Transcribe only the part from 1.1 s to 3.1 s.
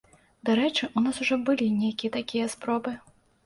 ужо былі нейкія такія спробы.